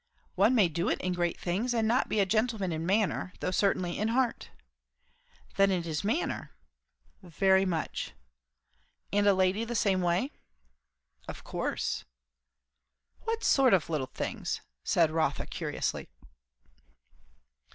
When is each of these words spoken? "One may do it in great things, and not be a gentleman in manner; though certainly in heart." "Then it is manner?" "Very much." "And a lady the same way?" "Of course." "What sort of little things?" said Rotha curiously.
"One 0.33 0.55
may 0.55 0.67
do 0.67 0.89
it 0.89 0.99
in 1.01 1.13
great 1.13 1.39
things, 1.39 1.75
and 1.75 1.87
not 1.87 2.09
be 2.09 2.19
a 2.19 2.25
gentleman 2.25 2.71
in 2.71 2.87
manner; 2.87 3.33
though 3.39 3.51
certainly 3.51 3.99
in 3.99 4.07
heart." 4.07 4.49
"Then 5.57 5.69
it 5.69 5.85
is 5.85 6.03
manner?" 6.03 6.53
"Very 7.21 7.65
much." 7.67 8.11
"And 9.13 9.27
a 9.27 9.35
lady 9.35 9.63
the 9.63 9.75
same 9.75 10.01
way?" 10.01 10.31
"Of 11.27 11.43
course." 11.43 12.03
"What 13.25 13.43
sort 13.43 13.75
of 13.75 13.91
little 13.91 14.07
things?" 14.11 14.61
said 14.83 15.11
Rotha 15.11 15.45
curiously. 15.45 16.09